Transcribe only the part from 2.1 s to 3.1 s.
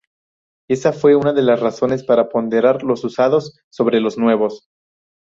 ponderar los